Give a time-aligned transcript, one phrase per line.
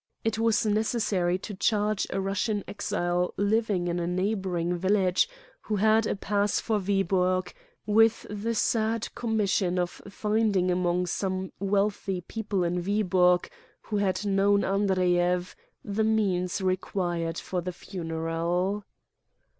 [0.23, 5.29] It was necessary to charge a Eussian exile living in a neighboring village,
[5.61, 7.53] who had a pass for Viborg,
[7.85, 13.47] with the sad commission of finding among some wealthy people in Viborg
[13.83, 15.53] who had known Andre yev
[15.85, 18.85] the means required for the funeral.